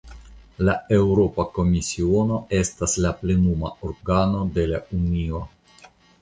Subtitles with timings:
[0.67, 5.45] La Eŭropa Komisiono estas la plenuma organo de la Unio.